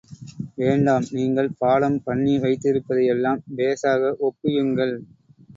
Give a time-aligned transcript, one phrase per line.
[0.55, 4.95] வேண்டாம், நீங்கள் பாடம் பண்ணி வைத்திருப்பதையெல்லாம் பேஷாக ஒப்பியுங்கள்.